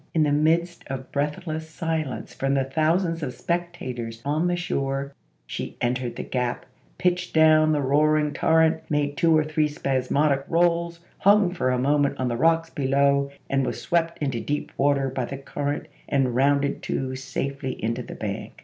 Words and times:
In 0.15 0.23
the 0.23 0.31
midst 0.31 0.83
of 0.87 1.11
breathless 1.11 1.69
silence 1.69 2.33
from 2.33 2.55
the 2.55 2.67
thou 2.75 2.97
sands 2.97 3.21
of 3.21 3.35
spectators 3.35 4.19
on 4.25 4.47
the 4.47 4.55
shore," 4.55 5.13
she 5.45 5.77
entered 5.79 6.15
the 6.15 6.23
gap,... 6.23 6.65
pitched 6.97 7.35
down 7.35 7.71
the 7.71 7.81
roaring 7.83 8.33
torrent, 8.33 8.81
made 8.89 9.15
two 9.15 9.37
or 9.37 9.43
three 9.43 9.67
spasmodic 9.67 10.43
rolls, 10.47 11.01
hung 11.19 11.53
for 11.53 11.69
a 11.69 11.77
moment 11.77 12.19
on 12.19 12.29
the 12.29 12.35
rocks 12.35 12.71
below, 12.71 13.25
was 13.47 13.63
then 13.63 13.73
swept 13.73 14.17
into 14.23 14.39
deep 14.39 14.71
water 14.75 15.07
by 15.07 15.25
the 15.25 15.37
current, 15.37 15.87
and 16.09 16.33
rounded 16.35 16.81
to 16.81 17.15
safely 17.15 17.73
into 17.73 18.01
the 18.01 18.15
bank. 18.15 18.53